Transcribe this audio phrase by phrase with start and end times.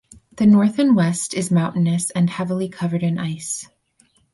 [0.31, 3.67] The north and west is mountainous and heavily covered in ice.